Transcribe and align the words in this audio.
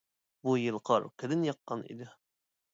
بۇ 0.47 0.53
يىل 0.61 0.77
قار 0.91 1.05
قېلىن 1.23 1.45
ياغقان 1.51 1.87
ئىدى. 1.91 2.11